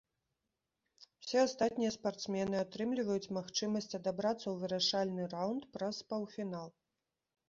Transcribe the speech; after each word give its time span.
Усе 1.23 1.39
астатнія 1.47 1.91
спартсмены 1.97 2.57
атрымліваюць 2.65 3.31
магчымасць 3.37 3.97
адабрацца 3.99 4.39
ў 4.39 4.55
вырашальны 4.63 5.27
раўнд 5.35 5.69
праз 5.77 6.01
паўфінал. 6.15 6.67